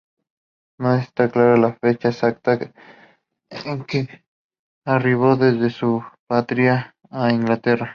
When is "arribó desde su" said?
4.83-6.03